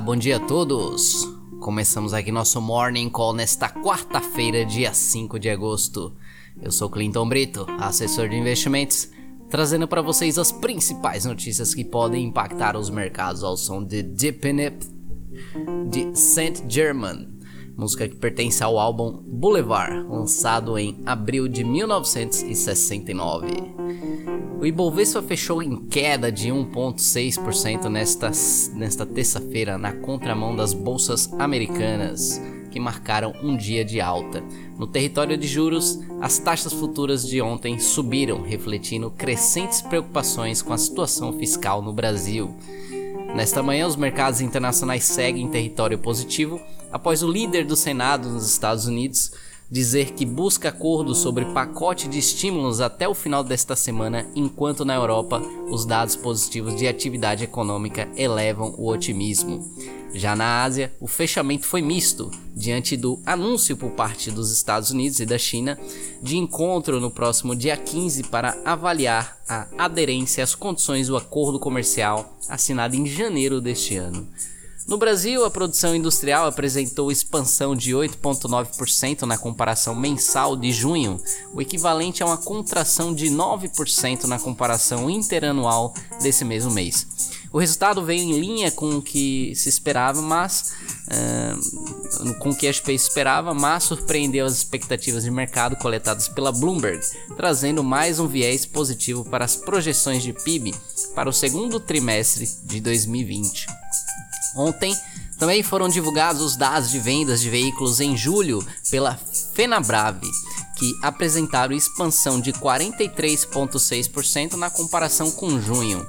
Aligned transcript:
Bom 0.00 0.16
dia 0.16 0.38
a 0.38 0.40
todos! 0.40 1.24
Começamos 1.60 2.12
aqui 2.12 2.32
nosso 2.32 2.60
Morning 2.60 3.08
Call 3.08 3.32
nesta 3.32 3.68
quarta-feira, 3.68 4.64
dia 4.64 4.92
5 4.92 5.38
de 5.38 5.48
agosto. 5.48 6.16
Eu 6.60 6.72
sou 6.72 6.90
Clinton 6.90 7.28
Brito, 7.28 7.64
assessor 7.78 8.28
de 8.28 8.36
investimentos, 8.36 9.08
trazendo 9.48 9.86
para 9.86 10.02
vocês 10.02 10.36
as 10.36 10.50
principais 10.50 11.24
notícias 11.24 11.74
que 11.74 11.84
podem 11.84 12.24
impactar 12.24 12.76
os 12.76 12.90
mercados 12.90 13.44
ao 13.44 13.56
som 13.56 13.84
de 13.84 14.02
Deep 14.02 14.52
de 15.88 16.18
Saint 16.18 16.62
German, 16.68 17.33
música 17.76 18.08
que 18.08 18.16
pertence 18.16 18.62
ao 18.62 18.78
álbum 18.78 19.22
Boulevard, 19.26 20.06
lançado 20.08 20.78
em 20.78 20.98
abril 21.04 21.48
de 21.48 21.64
1969. 21.64 23.74
O 24.60 24.66
Ibovespa 24.66 25.20
fechou 25.20 25.62
em 25.62 25.76
queda 25.88 26.32
de 26.32 26.48
1,6% 26.48 27.90
nesta, 27.90 28.30
nesta 28.74 29.04
terça-feira 29.04 29.76
na 29.76 29.92
contramão 29.92 30.56
das 30.56 30.72
bolsas 30.72 31.30
americanas, 31.38 32.40
que 32.70 32.80
marcaram 32.80 33.34
um 33.42 33.54
dia 33.56 33.84
de 33.84 34.00
alta. 34.00 34.42
No 34.78 34.86
território 34.86 35.36
de 35.36 35.46
juros, 35.46 36.00
as 36.20 36.38
taxas 36.38 36.72
futuras 36.72 37.26
de 37.26 37.42
ontem 37.42 37.78
subiram, 37.78 38.40
refletindo 38.42 39.10
crescentes 39.10 39.82
preocupações 39.82 40.62
com 40.62 40.72
a 40.72 40.78
situação 40.78 41.36
fiscal 41.38 41.82
no 41.82 41.92
Brasil. 41.92 42.54
Nesta 43.34 43.62
manhã, 43.62 43.86
os 43.86 43.96
mercados 43.96 44.40
internacionais 44.40 45.04
seguem 45.04 45.44
em 45.44 45.50
território 45.50 45.98
positivo 45.98 46.58
após 46.94 47.24
o 47.24 47.30
líder 47.30 47.66
do 47.66 47.74
Senado 47.74 48.28
nos 48.28 48.48
Estados 48.48 48.86
Unidos 48.86 49.32
dizer 49.68 50.12
que 50.12 50.24
busca 50.24 50.68
acordo 50.68 51.12
sobre 51.12 51.44
pacote 51.46 52.06
de 52.06 52.20
estímulos 52.20 52.80
até 52.80 53.08
o 53.08 53.14
final 53.14 53.42
desta 53.42 53.74
semana, 53.74 54.24
enquanto 54.32 54.84
na 54.84 54.94
Europa 54.94 55.42
os 55.68 55.84
dados 55.84 56.14
positivos 56.14 56.76
de 56.76 56.86
atividade 56.86 57.42
econômica 57.42 58.08
elevam 58.16 58.76
o 58.78 58.88
otimismo. 58.88 59.74
Já 60.12 60.36
na 60.36 60.62
Ásia, 60.62 60.94
o 61.00 61.08
fechamento 61.08 61.66
foi 61.66 61.82
misto, 61.82 62.30
diante 62.54 62.96
do 62.96 63.20
anúncio 63.26 63.76
por 63.76 63.90
parte 63.90 64.30
dos 64.30 64.52
Estados 64.52 64.92
Unidos 64.92 65.18
e 65.18 65.26
da 65.26 65.36
China 65.36 65.76
de 66.22 66.36
encontro 66.36 67.00
no 67.00 67.10
próximo 67.10 67.56
dia 67.56 67.76
15 67.76 68.22
para 68.24 68.56
avaliar 68.64 69.36
a 69.48 69.66
aderência 69.76 70.44
às 70.44 70.54
condições 70.54 71.08
do 71.08 71.16
acordo 71.16 71.58
comercial 71.58 72.38
assinado 72.48 72.94
em 72.94 73.04
janeiro 73.04 73.60
deste 73.60 73.96
ano. 73.96 74.28
No 74.86 74.98
Brasil, 74.98 75.46
a 75.46 75.50
produção 75.50 75.96
industrial 75.96 76.46
apresentou 76.46 77.10
expansão 77.10 77.74
de 77.74 77.92
8,9% 77.92 79.22
na 79.22 79.38
comparação 79.38 79.94
mensal 79.94 80.54
de 80.54 80.72
junho, 80.72 81.18
o 81.54 81.62
equivalente 81.62 82.22
a 82.22 82.26
uma 82.26 82.36
contração 82.36 83.14
de 83.14 83.30
9% 83.30 84.24
na 84.24 84.38
comparação 84.38 85.08
interanual 85.08 85.94
desse 86.20 86.44
mesmo 86.44 86.70
mês. 86.70 87.06
O 87.50 87.58
resultado 87.58 88.04
veio 88.04 88.20
em 88.20 88.38
linha 88.38 88.70
com 88.70 88.96
o 88.96 89.02
que 89.02 89.54
se 89.54 89.70
esperava, 89.70 90.20
mas 90.20 90.74
uh, 91.06 92.34
com 92.40 92.50
o 92.50 92.54
que 92.54 92.66
a 92.66 92.72
SP 92.74 92.92
esperava, 92.92 93.54
mas 93.54 93.84
surpreendeu 93.84 94.44
as 94.44 94.52
expectativas 94.52 95.24
de 95.24 95.30
mercado 95.30 95.76
coletadas 95.76 96.28
pela 96.28 96.52
Bloomberg, 96.52 97.00
trazendo 97.36 97.82
mais 97.82 98.18
um 98.20 98.26
viés 98.26 98.66
positivo 98.66 99.24
para 99.24 99.46
as 99.46 99.56
projeções 99.56 100.22
de 100.22 100.32
PIB 100.32 100.74
para 101.14 101.28
o 101.28 101.32
segundo 101.32 101.80
trimestre 101.80 102.50
de 102.64 102.80
2020. 102.80 103.83
Ontem 104.56 104.96
também 105.38 105.62
foram 105.62 105.88
divulgados 105.88 106.42
os 106.42 106.56
dados 106.56 106.90
de 106.90 106.98
vendas 106.98 107.40
de 107.40 107.48
veículos 107.50 108.00
em 108.00 108.16
julho 108.16 108.66
pela 108.90 109.16
Fenabrave, 109.52 110.30
que 110.76 110.92
apresentaram 111.02 111.74
expansão 111.74 112.40
de 112.40 112.52
43,6% 112.52 114.54
na 114.54 114.70
comparação 114.70 115.30
com 115.30 115.60
junho. 115.60 116.06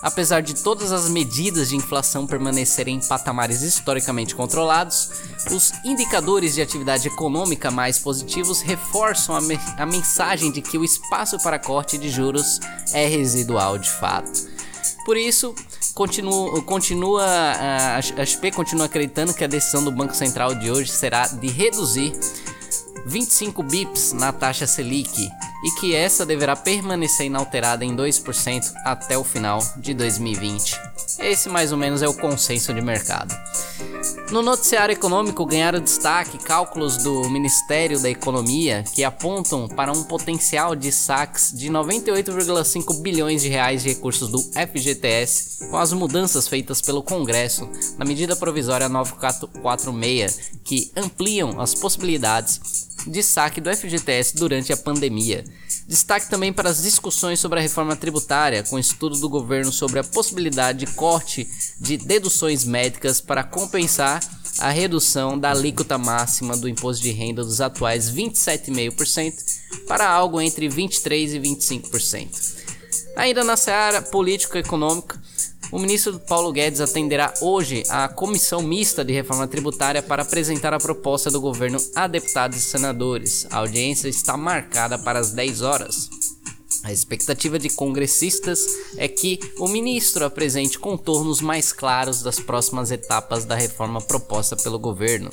Apesar 0.00 0.42
de 0.42 0.54
todas 0.54 0.92
as 0.92 1.08
medidas 1.08 1.70
de 1.70 1.76
inflação 1.76 2.24
permanecerem 2.24 2.96
em 2.96 3.00
patamares 3.00 3.62
historicamente 3.62 4.32
controlados, 4.32 5.10
os 5.50 5.72
indicadores 5.84 6.54
de 6.54 6.62
atividade 6.62 7.08
econômica 7.08 7.68
mais 7.68 7.98
positivos 7.98 8.60
reforçam 8.60 9.34
a, 9.34 9.40
me 9.40 9.58
a 9.76 9.84
mensagem 9.84 10.52
de 10.52 10.62
que 10.62 10.78
o 10.78 10.84
espaço 10.84 11.36
para 11.42 11.58
corte 11.58 11.98
de 11.98 12.10
juros 12.10 12.60
é 12.92 13.08
residual 13.08 13.76
de 13.76 13.90
fato. 13.90 14.46
Por 15.04 15.16
isso, 15.16 15.52
continua, 15.98 16.62
continua 16.62 17.24
a, 17.24 17.96
a 17.96 18.22
SP 18.22 18.54
continua 18.54 18.86
acreditando 18.86 19.34
que 19.34 19.42
a 19.42 19.48
decisão 19.48 19.82
do 19.82 19.90
Banco 19.90 20.14
Central 20.14 20.54
de 20.54 20.70
hoje 20.70 20.92
será 20.92 21.26
de 21.26 21.48
reduzir 21.48 22.12
25 23.04 23.64
bips 23.64 24.12
na 24.12 24.30
taxa 24.30 24.64
Selic 24.64 25.28
e 25.62 25.70
que 25.72 25.94
essa 25.94 26.24
deverá 26.24 26.54
permanecer 26.54 27.26
inalterada 27.26 27.84
em 27.84 27.94
2% 27.94 28.72
até 28.84 29.18
o 29.18 29.24
final 29.24 29.60
de 29.76 29.94
2020. 29.94 30.78
Esse 31.18 31.48
mais 31.48 31.72
ou 31.72 31.78
menos 31.78 32.02
é 32.02 32.08
o 32.08 32.14
consenso 32.14 32.72
de 32.72 32.80
mercado. 32.80 33.34
No 34.30 34.42
noticiário 34.42 34.92
econômico 34.92 35.44
ganharam 35.46 35.80
destaque 35.80 36.38
cálculos 36.38 36.98
do 36.98 37.28
Ministério 37.30 37.98
da 38.00 38.10
Economia 38.10 38.84
que 38.94 39.02
apontam 39.02 39.66
para 39.66 39.90
um 39.90 40.04
potencial 40.04 40.76
de 40.76 40.92
saques 40.92 41.50
de 41.52 41.68
98,5 41.70 43.00
bilhões 43.00 43.42
de 43.42 43.48
reais 43.48 43.82
de 43.82 43.88
recursos 43.88 44.28
do 44.28 44.38
FGTS 44.52 45.70
com 45.70 45.78
as 45.78 45.92
mudanças 45.92 46.46
feitas 46.46 46.82
pelo 46.82 47.02
Congresso 47.02 47.68
na 47.96 48.04
medida 48.04 48.36
provisória 48.36 48.88
946 48.88 50.52
que 50.62 50.92
ampliam 50.94 51.58
as 51.58 51.74
possibilidades 51.74 52.88
de 53.06 53.22
saque 53.22 53.60
do 53.60 53.74
FGTS 53.74 54.36
durante 54.36 54.72
a 54.72 54.76
pandemia. 54.76 55.44
Destaque 55.86 56.28
também 56.28 56.52
para 56.52 56.68
as 56.68 56.82
discussões 56.82 57.40
sobre 57.40 57.58
a 57.58 57.62
reforma 57.62 57.96
tributária, 57.96 58.62
com 58.62 58.78
estudo 58.78 59.18
do 59.18 59.28
governo 59.28 59.72
sobre 59.72 59.98
a 59.98 60.04
possibilidade 60.04 60.84
de 60.84 60.92
corte 60.92 61.48
de 61.80 61.96
deduções 61.96 62.64
médicas 62.64 63.20
para 63.20 63.42
compensar 63.42 64.20
a 64.58 64.70
redução 64.70 65.38
da 65.38 65.50
alíquota 65.50 65.96
máxima 65.96 66.56
do 66.56 66.68
imposto 66.68 67.02
de 67.02 67.12
renda 67.12 67.44
dos 67.44 67.60
atuais 67.60 68.10
27,5% 68.10 69.34
para 69.86 70.08
algo 70.08 70.40
entre 70.40 70.68
23% 70.68 71.34
e 71.34 71.40
25%. 71.40 72.58
Ainda 73.16 73.42
na 73.44 73.56
seara 73.56 74.02
político-econômica, 74.02 75.20
o 75.70 75.78
ministro 75.78 76.18
Paulo 76.18 76.52
Guedes 76.52 76.80
atenderá 76.80 77.34
hoje 77.40 77.82
à 77.88 78.08
comissão 78.08 78.62
mista 78.62 79.04
de 79.04 79.12
reforma 79.12 79.46
tributária 79.46 80.02
para 80.02 80.22
apresentar 80.22 80.72
a 80.72 80.78
proposta 80.78 81.30
do 81.30 81.40
governo 81.40 81.78
a 81.94 82.06
deputados 82.06 82.58
e 82.58 82.62
senadores. 82.62 83.46
A 83.50 83.58
audiência 83.58 84.08
está 84.08 84.36
marcada 84.36 84.98
para 84.98 85.18
as 85.18 85.32
10 85.32 85.62
horas. 85.62 86.08
A 86.84 86.92
expectativa 86.92 87.58
de 87.58 87.68
congressistas 87.68 88.66
é 88.96 89.08
que 89.08 89.38
o 89.58 89.68
ministro 89.68 90.24
apresente 90.24 90.78
contornos 90.78 91.40
mais 91.40 91.72
claros 91.72 92.22
das 92.22 92.40
próximas 92.40 92.90
etapas 92.90 93.44
da 93.44 93.54
reforma 93.54 94.00
proposta 94.00 94.56
pelo 94.56 94.78
governo. 94.78 95.28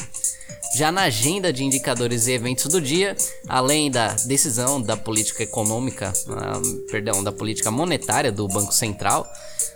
Já 0.76 0.92
na 0.92 1.04
agenda 1.04 1.54
de 1.54 1.64
indicadores 1.64 2.28
e 2.28 2.34
eventos 2.34 2.66
do 2.66 2.82
dia, 2.82 3.16
além 3.48 3.90
da 3.90 4.10
decisão 4.26 4.82
da 4.82 4.98
política 4.98 5.42
econômica, 5.42 6.12
uh, 6.28 6.92
perdão, 6.92 7.24
da 7.24 7.32
política 7.32 7.72
monetária 7.72 8.30
do 8.30 8.46
Banco 8.46 8.74
Central 8.74 9.26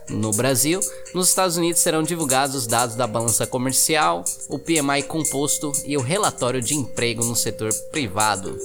no 0.10 0.34
Brasil, 0.34 0.82
nos 1.14 1.30
Estados 1.30 1.56
Unidos 1.56 1.80
serão 1.80 2.04
divulgados 2.04 2.54
os 2.54 2.68
dados 2.68 2.98
da 2.98 3.08
balança 3.08 3.48
comercial, 3.48 4.26
o 4.50 4.60
PMI 4.60 5.04
composto 5.08 5.72
e 5.86 5.96
o 5.96 6.02
relatório 6.02 6.62
de 6.62 6.76
emprego 6.76 7.24
no 7.24 7.34
setor 7.34 7.74
privado. 7.92 8.58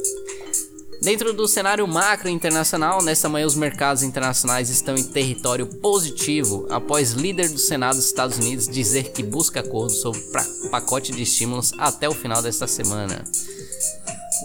Dentro 1.04 1.34
do 1.34 1.46
cenário 1.46 1.86
macro 1.86 2.30
internacional, 2.30 3.02
nesta 3.02 3.28
manhã 3.28 3.46
os 3.46 3.54
mercados 3.54 4.02
internacionais 4.02 4.70
estão 4.70 4.94
em 4.94 5.04
território 5.04 5.66
positivo 5.66 6.66
após 6.70 7.10
líder 7.10 7.50
do 7.50 7.58
Senado 7.58 7.96
dos 7.96 8.06
Estados 8.06 8.38
Unidos 8.38 8.66
dizer 8.66 9.12
que 9.12 9.22
busca 9.22 9.60
acordo 9.60 9.92
sobre 9.92 10.22
pacote 10.70 11.12
de 11.12 11.22
estímulos 11.22 11.74
até 11.76 12.08
o 12.08 12.14
final 12.14 12.40
desta 12.40 12.66
semana. 12.66 13.22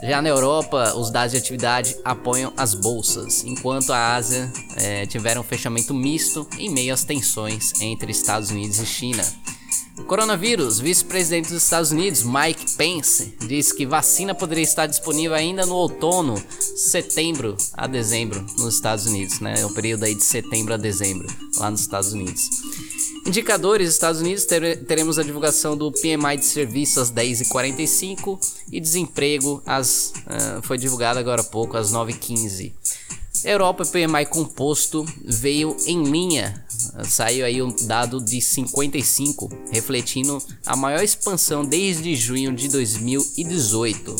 Já 0.03 0.21
na 0.21 0.27
Europa, 0.27 0.95
os 0.97 1.09
dados 1.09 1.31
de 1.31 1.37
atividade 1.37 1.95
apoiam 2.03 2.51
as 2.57 2.73
bolsas, 2.73 3.45
enquanto 3.45 3.93
a 3.93 4.15
Ásia 4.15 4.51
é, 4.75 5.05
tiveram 5.05 5.39
um 5.39 5.45
fechamento 5.45 5.93
misto 5.93 6.45
em 6.57 6.69
meio 6.69 6.93
às 6.93 7.05
tensões 7.05 7.71
entre 7.79 8.11
Estados 8.11 8.51
Unidos 8.51 8.79
e 8.79 8.85
China. 8.85 9.23
Coronavírus, 10.07 10.79
vice-presidente 10.79 11.49
dos 11.49 11.63
Estados 11.63 11.91
Unidos, 11.91 12.23
Mike 12.23 12.75
Pence, 12.77 13.33
disse 13.47 13.75
que 13.75 13.85
vacina 13.85 14.33
poderia 14.33 14.63
estar 14.63 14.87
disponível 14.87 15.35
ainda 15.35 15.65
no 15.65 15.75
outono, 15.75 16.41
setembro 16.75 17.55
a 17.73 17.87
dezembro, 17.87 18.43
nos 18.57 18.75
Estados 18.75 19.05
Unidos, 19.05 19.39
né? 19.39 19.55
É 19.59 19.65
o 19.65 19.73
período 19.73 20.05
aí 20.05 20.15
de 20.15 20.23
setembro 20.23 20.73
a 20.73 20.77
dezembro, 20.77 21.27
lá 21.57 21.69
nos 21.69 21.81
Estados 21.81 22.11
Unidos. 22.13 22.41
Indicadores, 23.25 23.89
Estados 23.89 24.21
Unidos, 24.21 24.45
teremos 24.45 25.19
a 25.19 25.23
divulgação 25.23 25.77
do 25.77 25.91
PMI 25.91 26.37
de 26.37 26.45
serviços 26.45 26.97
às 26.97 27.11
10h45 27.11 28.39
e 28.71 28.79
desemprego 28.79 29.61
às, 29.65 30.13
uh, 30.25 30.61
foi 30.63 30.77
divulgado 30.77 31.19
agora 31.19 31.41
há 31.41 31.43
pouco, 31.43 31.77
às 31.77 31.91
9h15. 31.91 32.73
Europa 33.43 33.85
PMI 33.85 34.25
composto 34.25 35.05
veio 35.23 35.75
em 35.85 36.03
linha, 36.03 36.65
saiu 37.05 37.45
aí 37.45 37.61
um 37.61 37.73
dado 37.85 38.19
de 38.19 38.41
55, 38.41 39.49
refletindo 39.71 40.41
a 40.65 40.75
maior 40.75 41.03
expansão 41.03 41.63
desde 41.63 42.15
junho 42.15 42.53
de 42.53 42.67
2018. 42.67 44.15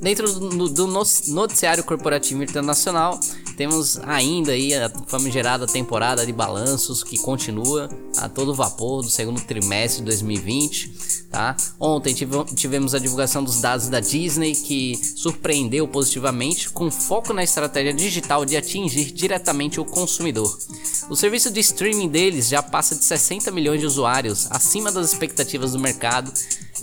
Dentro 0.00 0.32
do, 0.32 0.68
do 0.68 0.86
noticiário 0.86 1.84
corporativo 1.84 2.42
internacional, 2.42 3.20
temos 3.60 3.98
ainda 4.04 4.52
aí 4.52 4.72
a 4.72 4.88
famigerada 5.06 5.66
temporada 5.66 6.24
de 6.24 6.32
balanços 6.32 7.04
que 7.04 7.18
continua 7.18 7.90
a 8.16 8.26
todo 8.26 8.54
vapor 8.54 9.02
do 9.02 9.10
segundo 9.10 9.42
trimestre 9.42 10.00
de 10.00 10.06
2020, 10.06 11.19
tá? 11.30 11.56
Ontem 11.78 12.14
tivemos 12.14 12.94
a 12.94 12.98
divulgação 12.98 13.42
dos 13.42 13.60
dados 13.60 13.88
da 13.88 14.00
Disney 14.00 14.54
que 14.54 15.00
surpreendeu 15.16 15.86
positivamente 15.86 16.68
com 16.70 16.90
foco 16.90 17.32
na 17.32 17.44
estratégia 17.44 17.94
digital 17.94 18.44
de 18.44 18.56
atingir 18.56 19.12
diretamente 19.12 19.80
o 19.80 19.84
consumidor. 19.84 20.58
O 21.08 21.16
serviço 21.16 21.50
de 21.50 21.60
streaming 21.60 22.08
deles 22.08 22.48
já 22.48 22.62
passa 22.62 22.96
de 22.96 23.04
60 23.04 23.50
milhões 23.50 23.80
de 23.80 23.86
usuários, 23.86 24.48
acima 24.50 24.90
das 24.90 25.12
expectativas 25.12 25.72
do 25.72 25.78
mercado, 25.78 26.32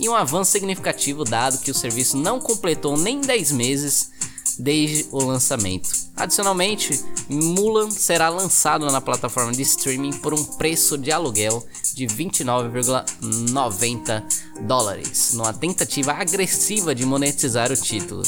e 0.00 0.08
um 0.08 0.14
avanço 0.14 0.52
significativo 0.52 1.24
dado 1.24 1.58
que 1.58 1.70
o 1.70 1.74
serviço 1.74 2.16
não 2.16 2.40
completou 2.40 2.96
nem 2.96 3.20
10 3.20 3.52
meses 3.52 4.10
desde 4.58 5.06
o 5.12 5.24
lançamento. 5.24 5.88
Adicionalmente, 6.16 7.00
Mulan 7.28 7.90
será 7.90 8.28
lançado 8.28 8.90
na 8.90 9.00
plataforma 9.00 9.52
de 9.52 9.62
streaming 9.62 10.14
por 10.14 10.34
um 10.34 10.42
preço 10.42 10.98
de 10.98 11.12
aluguel 11.12 11.64
de 11.94 12.06
29,90 12.06 14.24
dólares, 14.62 15.34
numa 15.34 15.52
tentativa 15.52 16.10
agressiva 16.12 16.92
de 16.94 17.04
monetizar 17.06 17.70
o 17.70 17.76
título. 17.76 18.24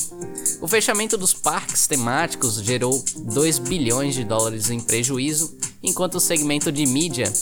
O 0.60 0.68
fechamento 0.68 1.16
dos 1.16 1.34
parques 1.34 1.88
temáticos 1.88 2.62
gerou 2.62 3.02
2 3.16 3.58
bilhões 3.58 4.14
de 4.14 4.22
dólares 4.24 4.70
em 4.70 4.78
prejuízo, 4.78 5.58
enquanto 5.82 6.16
o 6.16 6.20
segmento 6.20 6.70
de 6.70 6.84
mídia, 6.86 7.32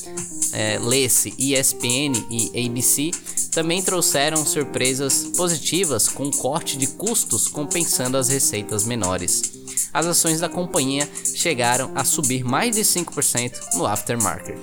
é, 0.59 0.77
lê-se 0.77 1.33
ESPN 1.39 2.27
e 2.29 2.67
ABC, 2.67 3.13
também 3.53 3.81
trouxeram 3.81 4.45
surpresas 4.45 5.31
positivas 5.37 6.09
com 6.09 6.33
corte 6.33 6.77
de 6.77 6.89
custos 6.89 7.47
compensando 7.47 8.17
as 8.17 8.29
receitas 8.29 8.85
menores. 8.85 9.53
As 9.95 10.05
ações 10.05 10.41
da 10.41 10.49
companhia 10.49 11.09
chegaram 11.33 11.93
a 11.95 12.05
subir 12.05 12.43
mais 12.43 12.75
de 12.75 12.83
5% 12.83 13.77
no 13.77 13.87
aftermarket. 13.87 14.59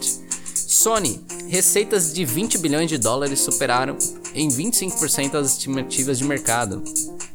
Sony, 0.54 1.24
receitas 1.48 2.14
de 2.14 2.26
20 2.26 2.58
bilhões 2.58 2.90
de 2.90 2.98
dólares 2.98 3.40
superaram 3.40 3.98
em 4.34 4.50
25% 4.50 5.36
as 5.36 5.54
estimativas 5.54 6.18
de 6.18 6.26
mercado. 6.26 6.84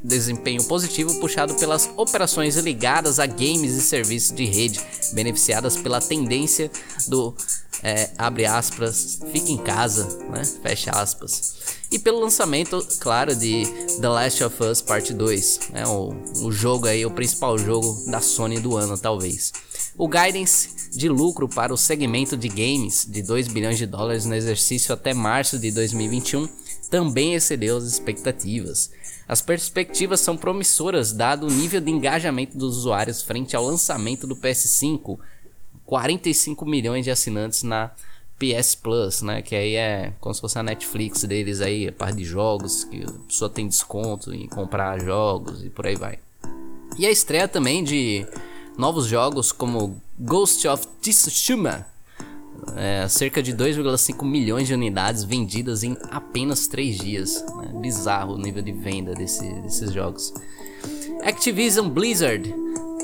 Desempenho 0.04 0.62
positivo 0.64 1.18
puxado 1.18 1.54
pelas 1.54 1.88
operações 1.96 2.56
ligadas 2.56 3.18
a 3.18 3.24
games 3.24 3.72
e 3.72 3.80
serviços 3.80 4.36
de 4.36 4.44
rede, 4.44 4.80
beneficiadas 5.14 5.76
pela 5.76 6.00
tendência 6.00 6.70
do 7.08 7.34
é, 7.82 8.10
abre 8.18 8.44
aspas, 8.44 9.20
fica 9.32 9.50
em 9.50 9.56
casa, 9.56 10.06
né? 10.30 10.44
Fecha 10.62 10.90
aspas. 10.90 11.58
E 11.90 11.98
pelo 11.98 12.20
lançamento, 12.20 12.86
claro, 13.00 13.34
de 13.34 13.64
The 14.00 14.08
Last 14.08 14.44
of 14.44 14.62
Us 14.62 14.82
Part 14.82 15.12
2, 15.12 15.60
né? 15.72 15.86
O, 15.86 16.14
o 16.44 16.52
jogo 16.52 16.86
aí, 16.86 17.04
o 17.06 17.10
principal 17.10 17.56
jogo 17.58 18.04
da 18.10 18.20
Sony 18.20 18.60
do 18.60 18.76
ano, 18.76 18.98
talvez. 18.98 19.52
O 19.96 20.06
guidance 20.06 20.90
de 20.92 21.08
lucro 21.08 21.48
para 21.48 21.72
o 21.72 21.76
segmento 21.76 22.36
de 22.36 22.48
games 22.48 23.06
de 23.08 23.22
2 23.22 23.48
bilhões 23.48 23.78
de 23.78 23.86
dólares 23.86 24.24
no 24.24 24.34
exercício 24.34 24.92
até 24.92 25.14
março 25.14 25.58
de 25.58 25.70
2021 25.70 26.48
também 26.90 27.34
excedeu 27.34 27.76
as 27.76 27.84
expectativas. 27.84 28.90
As 29.28 29.40
perspectivas 29.40 30.20
são 30.20 30.36
promissoras 30.36 31.12
dado 31.12 31.46
o 31.46 31.50
nível 31.50 31.80
de 31.80 31.90
engajamento 31.90 32.58
dos 32.58 32.78
usuários 32.78 33.22
frente 33.22 33.54
ao 33.54 33.64
lançamento 33.64 34.26
do 34.26 34.34
PS5, 34.34 35.18
45 35.90 36.64
milhões 36.64 37.04
de 37.04 37.10
assinantes 37.10 37.64
na 37.64 37.90
PS 38.38 38.76
Plus, 38.76 39.22
né? 39.22 39.42
Que 39.42 39.56
aí 39.56 39.74
é 39.74 40.12
como 40.20 40.32
se 40.32 40.40
fosse 40.40 40.56
a 40.56 40.62
Netflix 40.62 41.24
deles 41.24 41.60
aí, 41.60 41.88
a 41.88 41.92
parte 41.92 42.18
de 42.18 42.24
jogos, 42.24 42.84
que 42.84 43.02
a 43.02 43.10
pessoa 43.26 43.50
tem 43.50 43.66
desconto 43.66 44.32
em 44.32 44.46
comprar 44.46 45.00
jogos 45.00 45.64
e 45.64 45.68
por 45.68 45.88
aí 45.88 45.96
vai. 45.96 46.20
E 46.96 47.04
a 47.04 47.10
estreia 47.10 47.48
também 47.48 47.82
de 47.82 48.24
novos 48.78 49.06
jogos 49.06 49.50
como 49.50 50.00
Ghost 50.16 50.68
of 50.68 50.86
Tsushima, 51.02 51.84
é, 52.76 53.08
cerca 53.08 53.42
de 53.42 53.52
2,5 53.52 54.24
milhões 54.24 54.68
de 54.68 54.74
unidades 54.74 55.24
vendidas 55.24 55.82
em 55.82 55.96
apenas 56.08 56.68
3 56.68 56.98
dias. 56.98 57.44
Né? 57.56 57.80
Bizarro 57.80 58.34
o 58.34 58.38
nível 58.38 58.62
de 58.62 58.70
venda 58.70 59.12
desse, 59.12 59.52
desses 59.62 59.92
jogos. 59.92 60.32
Activision 61.24 61.88
Blizzard 61.88 62.54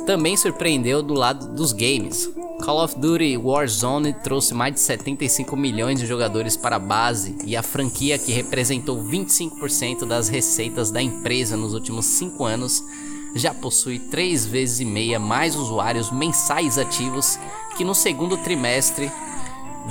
também 0.06 0.36
surpreendeu 0.36 1.02
do 1.02 1.14
lado 1.14 1.52
dos 1.52 1.72
games. 1.72 2.30
Call 2.64 2.82
of 2.82 2.98
Duty 2.98 3.36
Warzone 3.36 4.12
trouxe 4.12 4.54
mais 4.54 4.74
de 4.74 4.80
75 4.80 5.56
milhões 5.56 6.00
de 6.00 6.06
jogadores 6.06 6.56
para 6.56 6.76
a 6.76 6.80
base 6.80 7.36
e 7.44 7.56
a 7.56 7.62
franquia 7.62 8.18
que 8.18 8.32
representou 8.32 9.02
25% 9.04 10.06
das 10.06 10.28
receitas 10.28 10.90
da 10.90 11.00
empresa 11.00 11.56
nos 11.56 11.74
últimos 11.74 12.06
5 12.06 12.44
anos 12.44 12.82
já 13.34 13.52
possui 13.52 13.98
3 13.98 14.46
vezes 14.46 14.80
e 14.80 14.84
meia 14.84 15.20
mais 15.20 15.54
usuários 15.54 16.10
mensais 16.10 16.78
ativos 16.78 17.38
que 17.76 17.84
no 17.84 17.94
segundo 17.94 18.36
trimestre 18.38 19.12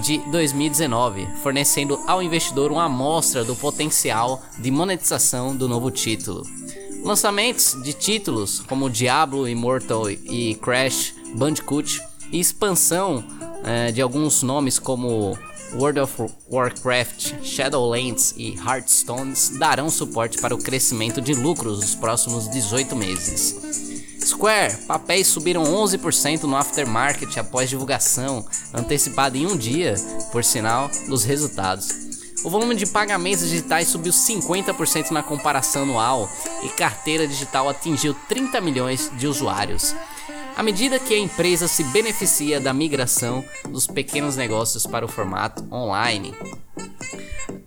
de 0.02 0.18
2019, 0.30 1.28
fornecendo 1.42 2.00
ao 2.06 2.22
investidor 2.22 2.72
uma 2.72 2.86
amostra 2.86 3.46
do 3.46 3.56
potencial 3.56 4.42
de 4.58 4.70
monetização 4.72 5.56
do 5.56 5.70
novo 5.70 5.90
título. 5.92 6.44
Lançamentos 7.04 7.82
de 7.84 7.94
títulos 7.94 8.60
como 8.62 8.90
Diablo 8.90 9.48
Immortal 9.48 10.10
e 10.10 10.56
Crash 10.56 11.14
Bandicoot 11.36 12.02
e 12.36 12.40
expansão 12.40 13.24
é, 13.64 13.94
de 13.94 14.02
alguns 14.02 14.44
nomes 14.44 14.78
como 14.78 15.38
World 15.74 16.02
of 16.02 16.14
Warcraft, 16.52 17.44
Shadowlands 17.44 18.34
e 18.36 18.56
Hearthstone 18.56 19.34
darão 19.58 19.90
suporte 19.90 20.38
para 20.40 20.54
o 20.54 20.58
crescimento 20.58 21.22
de 21.22 21.34
lucros 21.34 21.80
nos 21.80 21.96
próximos 21.96 22.50
18 22.50 22.94
meses. 22.94 24.20
Square, 24.22 24.76
papéis 24.86 25.28
subiram 25.28 25.64
11% 25.64 26.44
no 26.44 26.58
aftermarket 26.58 27.38
após 27.38 27.70
divulgação 27.70 28.46
antecipada 28.74 29.38
em 29.38 29.46
um 29.46 29.56
dia, 29.56 29.95
por 30.31 30.44
sinal, 30.44 30.90
dos 31.07 31.24
resultados. 31.24 31.88
O 32.44 32.50
volume 32.50 32.76
de 32.76 32.86
pagamentos 32.86 33.48
digitais 33.48 33.88
subiu 33.88 34.12
50% 34.12 35.12
na 35.12 35.24
comparação 35.24 35.83
anual 35.83 36.30
e 36.64 36.69
carteira 36.69 37.28
digital 37.28 37.69
atingiu 37.69 38.14
30 38.28 38.59
milhões 38.59 39.09
de 39.18 39.26
usuários. 39.26 39.95
À 40.56 40.64
medida 40.64 40.97
que 40.97 41.14
a 41.14 41.19
empresa 41.19 41.68
se 41.68 41.83
beneficia 41.83 42.62
da 42.62 42.74
migração 42.74 43.44
dos 43.69 43.85
pequenos 43.88 44.38
negócios 44.38 44.88
para 44.88 45.04
o 45.04 45.07
formato 45.07 45.68
online. 45.69 46.33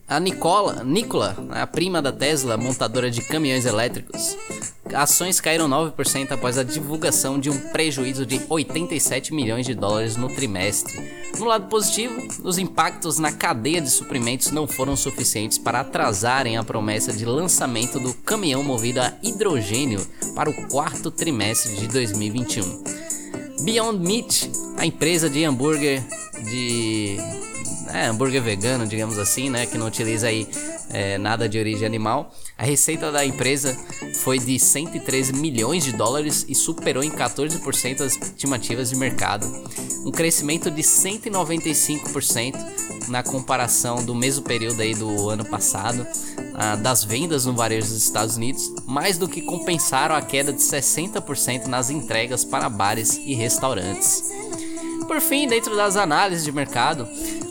A 0.08 0.18
Nicola, 0.18 0.82
Nicola, 0.82 1.36
a 1.50 1.66
prima 1.66 2.00
da 2.00 2.10
Tesla, 2.10 2.56
montadora 2.56 3.10
de 3.10 3.20
caminhões 3.20 3.66
elétricos, 3.66 4.38
ações 4.94 5.40
caíram 5.40 5.68
9% 5.68 6.32
após 6.32 6.58
a 6.58 6.62
divulgação 6.62 7.38
de 7.38 7.50
um 7.50 7.58
prejuízo 7.70 8.24
de 8.26 8.40
87 8.48 9.32
milhões 9.32 9.66
de 9.66 9.74
dólares 9.74 10.16
no 10.16 10.28
trimestre. 10.28 11.18
No 11.38 11.44
lado 11.44 11.68
positivo, 11.68 12.16
os 12.42 12.58
impactos 12.58 13.18
na 13.18 13.32
cadeia 13.32 13.80
de 13.80 13.90
suprimentos 13.90 14.50
não 14.50 14.66
foram 14.66 14.96
suficientes 14.96 15.58
para 15.58 15.80
atrasarem 15.80 16.56
a 16.56 16.64
promessa 16.64 17.12
de 17.12 17.24
lançamento 17.24 18.00
do 18.00 18.14
caminhão 18.14 18.62
movido 18.62 19.00
a 19.00 19.12
hidrogênio 19.22 20.04
para 20.34 20.50
o 20.50 20.68
quarto 20.68 21.10
trimestre 21.10 21.76
de 21.76 21.88
2021. 21.88 22.84
Beyond 23.64 23.98
Meat, 23.98 24.50
a 24.76 24.86
empresa 24.86 25.28
de 25.28 25.44
hambúrguer 25.44 26.02
de 26.50 27.18
é, 27.92 28.06
hambúrguer 28.06 28.42
vegano, 28.42 28.86
digamos 28.86 29.18
assim, 29.18 29.50
né, 29.50 29.66
que 29.66 29.76
não 29.76 29.86
utiliza 29.86 30.28
aí 30.28 30.48
é, 30.90 31.18
nada 31.18 31.48
de 31.48 31.58
origem 31.58 31.86
animal, 31.86 32.32
a 32.58 32.64
receita 32.64 33.12
da 33.12 33.24
empresa 33.24 33.78
foi 34.16 34.40
de 34.40 34.58
113 34.58 35.32
milhões 35.32 35.84
de 35.84 35.92
dólares 35.92 36.44
e 36.48 36.56
superou 36.56 37.04
em 37.04 37.10
14% 37.10 38.00
as 38.00 38.16
estimativas 38.16 38.90
de 38.90 38.96
mercado, 38.96 39.46
um 40.04 40.10
crescimento 40.10 40.68
de 40.68 40.82
195% 40.82 42.56
na 43.06 43.22
comparação 43.22 44.04
do 44.04 44.12
mesmo 44.12 44.44
período 44.44 44.82
aí 44.82 44.92
do 44.92 45.30
ano 45.30 45.44
passado, 45.44 46.04
ah, 46.54 46.74
das 46.74 47.04
vendas 47.04 47.46
no 47.46 47.54
varejo 47.54 47.86
dos 47.86 48.02
Estados 48.02 48.36
Unidos, 48.36 48.74
mais 48.84 49.16
do 49.16 49.28
que 49.28 49.40
compensaram 49.40 50.16
a 50.16 50.20
queda 50.20 50.52
de 50.52 50.60
60% 50.60 51.66
nas 51.66 51.90
entregas 51.90 52.44
para 52.44 52.68
bares 52.68 53.16
e 53.18 53.34
restaurantes. 53.34 54.24
Por 55.06 55.20
fim, 55.20 55.46
dentro 55.46 55.76
das 55.76 55.96
análises 55.96 56.44
de 56.44 56.52
mercado, 56.52 57.08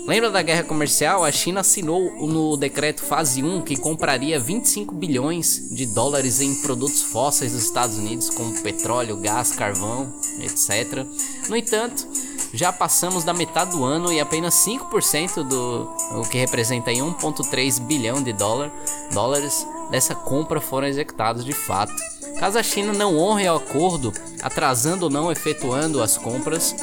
Lembra 0.08 0.32
da 0.32 0.42
guerra 0.42 0.64
comercial? 0.64 1.26
A 1.26 1.32
China 1.34 1.60
assinou 1.60 2.26
no 2.26 2.56
decreto 2.56 3.04
fase 3.04 3.44
1 3.44 3.64
que 3.64 3.76
compraria 3.76 4.40
25 4.40 4.96
bilhões 4.96 5.68
de 5.70 5.86
dólares 5.86 6.40
em 6.40 6.56
produtos 6.62 7.04
fósseis 7.04 7.52
dos 7.52 7.64
Estados 7.64 7.98
Unidos, 7.98 8.30
como 8.30 8.58
petróleo, 8.62 9.18
gás, 9.18 9.52
carvão, 9.52 10.14
etc. 10.40 11.06
No 11.50 11.58
entanto, 11.58 12.08
já 12.54 12.72
passamos 12.72 13.26
da 13.26 13.34
metade 13.34 13.72
do 13.72 13.84
ano 13.84 14.10
e 14.10 14.22
apenas 14.22 14.54
5% 14.66 15.44
do 15.44 15.92
o 16.18 16.22
que 16.22 16.38
representa 16.38 16.90
1.3 16.90 17.82
bilhão 17.82 18.24
de 18.24 18.32
dólar, 18.32 18.72
dólares 19.12 19.68
dessa 19.92 20.16
compra 20.16 20.62
foram 20.62 20.88
executados 20.88 21.44
de 21.44 21.52
fato. 21.52 21.94
Caso 22.40 22.58
a 22.58 22.64
China 22.64 22.94
não 22.94 23.18
honre 23.18 23.50
o 23.50 23.56
acordo, 23.56 24.14
atrasando 24.42 25.06
ou 25.06 25.10
não 25.10 25.30
efetuando 25.30 26.02
as 26.02 26.18
compras, 26.18 26.74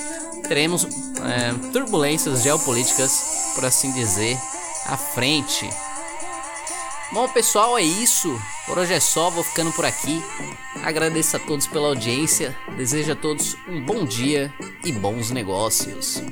teremos 0.49 0.85
é, 0.85 1.71
turbulências 1.73 2.43
geopolíticas, 2.43 3.53
por 3.55 3.65
assim 3.65 3.93
dizer, 3.93 4.39
à 4.87 4.97
frente. 4.97 5.69
Bom, 7.13 7.29
pessoal, 7.29 7.79
é 7.79 7.83
isso. 7.83 8.41
Por 8.67 8.79
hoje 8.79 8.95
é 8.95 9.01
só, 9.01 9.31
vou 9.31 9.45
ficando 9.45 9.73
por 9.73 9.85
aqui. 9.85 10.23
Agradeço 10.83 11.37
a 11.37 11.41
todos 11.41 11.67
pela 11.67 11.89
audiência, 11.89 12.57
desejo 12.77 13.13
a 13.13 13.17
todos 13.17 13.57
um 13.69 13.85
bom 13.85 14.05
dia 14.05 14.53
e 14.85 14.93
bons 14.93 15.31
negócios. 15.31 16.23